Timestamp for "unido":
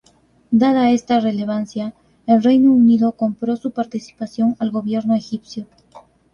2.71-3.11